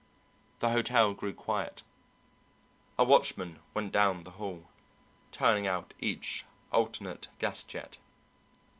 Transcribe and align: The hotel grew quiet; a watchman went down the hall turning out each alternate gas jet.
The 0.57 0.71
hotel 0.71 1.13
grew 1.13 1.31
quiet; 1.31 1.83
a 2.97 3.03
watchman 3.03 3.59
went 3.75 3.91
down 3.91 4.23
the 4.23 4.31
hall 4.31 4.67
turning 5.31 5.67
out 5.67 5.93
each 5.99 6.43
alternate 6.71 7.27
gas 7.37 7.61
jet. 7.61 7.97